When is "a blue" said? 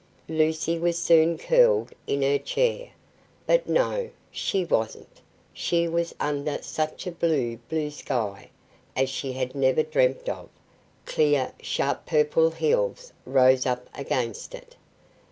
7.05-7.57